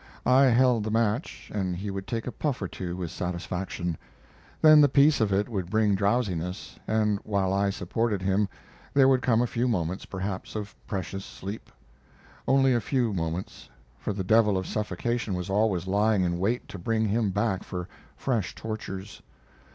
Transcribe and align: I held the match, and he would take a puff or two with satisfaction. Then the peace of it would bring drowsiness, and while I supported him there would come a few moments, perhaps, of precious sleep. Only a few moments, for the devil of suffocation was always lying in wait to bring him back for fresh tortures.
I 0.25 0.45
held 0.45 0.83
the 0.83 0.89
match, 0.89 1.51
and 1.53 1.75
he 1.75 1.91
would 1.91 2.07
take 2.07 2.25
a 2.25 2.31
puff 2.31 2.59
or 2.59 2.67
two 2.67 2.97
with 2.97 3.11
satisfaction. 3.11 3.99
Then 4.59 4.81
the 4.81 4.89
peace 4.89 5.21
of 5.21 5.31
it 5.31 5.47
would 5.47 5.69
bring 5.69 5.93
drowsiness, 5.93 6.79
and 6.87 7.19
while 7.19 7.53
I 7.53 7.69
supported 7.69 8.19
him 8.23 8.49
there 8.95 9.07
would 9.07 9.21
come 9.21 9.43
a 9.43 9.45
few 9.45 9.67
moments, 9.67 10.05
perhaps, 10.07 10.55
of 10.55 10.75
precious 10.87 11.23
sleep. 11.23 11.71
Only 12.47 12.73
a 12.73 12.81
few 12.81 13.13
moments, 13.13 13.69
for 13.99 14.11
the 14.11 14.23
devil 14.23 14.57
of 14.57 14.65
suffocation 14.65 15.35
was 15.35 15.51
always 15.51 15.85
lying 15.85 16.23
in 16.23 16.39
wait 16.39 16.67
to 16.69 16.79
bring 16.79 17.05
him 17.05 17.29
back 17.29 17.63
for 17.63 17.87
fresh 18.17 18.55
tortures. 18.55 19.21